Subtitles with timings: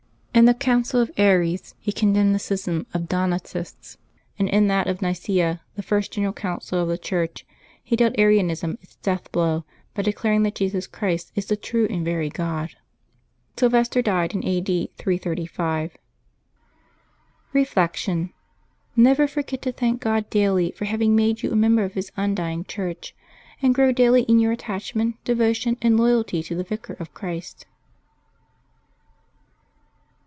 [0.33, 3.97] In the Council of Aries he condemned the schism of the Donatists;
[4.39, 7.45] and in that of Nicaea, the first general Council of the Church,
[7.83, 12.05] he dealt Arianism its death blow by declaring that Jesus Christ is the true and
[12.05, 12.71] v ery God.
[13.59, 14.61] Sylvester died a.
[14.61, 14.89] d.
[14.97, 15.89] 335.
[15.89, 15.93] Decembeb
[17.51, 18.33] 311 LIVES OF THE SAINTS 391 Reflection.—
[19.05, 22.63] Never forget to thank God daily for havincr made yon a member of His undying
[22.63, 23.13] Church,
[23.61, 27.65] and grow daily in your attachment, devotion, and loyalty to the Vicar of Christ.